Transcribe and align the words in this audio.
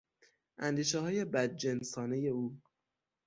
اندیشههای 0.57 1.25
بدجنسانهی 1.25 2.27
او 2.29 2.61